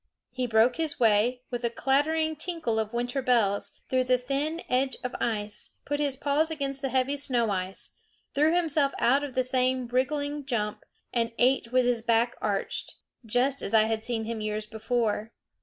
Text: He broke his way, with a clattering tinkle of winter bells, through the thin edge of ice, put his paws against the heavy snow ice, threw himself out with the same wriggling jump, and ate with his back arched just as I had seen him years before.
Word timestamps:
He 0.31 0.47
broke 0.47 0.77
his 0.77 0.99
way, 0.99 1.43
with 1.51 1.63
a 1.63 1.69
clattering 1.69 2.35
tinkle 2.35 2.79
of 2.79 2.91
winter 2.91 3.21
bells, 3.21 3.71
through 3.87 4.05
the 4.05 4.17
thin 4.17 4.63
edge 4.67 4.97
of 5.03 5.13
ice, 5.21 5.75
put 5.85 5.99
his 5.99 6.17
paws 6.17 6.49
against 6.49 6.81
the 6.81 6.89
heavy 6.89 7.15
snow 7.15 7.51
ice, 7.51 7.91
threw 8.33 8.51
himself 8.55 8.93
out 8.97 9.21
with 9.21 9.35
the 9.35 9.43
same 9.43 9.85
wriggling 9.87 10.43
jump, 10.43 10.85
and 11.13 11.33
ate 11.37 11.71
with 11.71 11.85
his 11.85 12.01
back 12.01 12.35
arched 12.41 12.95
just 13.27 13.61
as 13.61 13.75
I 13.75 13.83
had 13.83 14.03
seen 14.03 14.23
him 14.23 14.41
years 14.41 14.65
before. 14.65 15.33